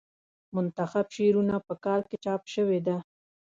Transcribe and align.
منتخب 0.55 1.05
شعرونه 1.15 1.55
په 1.67 1.73
کال 1.85 2.01
کې 2.09 2.17
چاپ 2.25 2.41
شوې 2.53 2.79
ده. 2.87 2.97